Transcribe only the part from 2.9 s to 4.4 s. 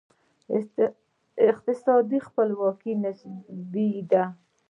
نسبي ده.